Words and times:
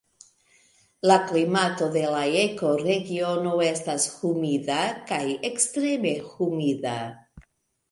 La 1.09 1.17
klimato 1.31 1.89
de 1.97 2.01
la 2.13 2.21
ekoregiono 2.45 3.53
estas 3.67 4.09
humida 4.23 4.81
kaj 5.13 5.23
ekstreme 5.53 6.17
humida. 6.33 6.99